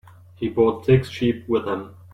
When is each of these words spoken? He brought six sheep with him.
He 0.37 0.49
brought 0.49 0.87
six 0.87 1.09
sheep 1.11 1.47
with 1.47 1.67
him. 1.67 1.93